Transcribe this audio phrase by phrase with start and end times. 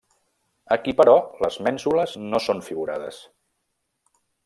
[0.75, 1.13] Aquí però,
[1.45, 3.25] les mènsules no són figurades.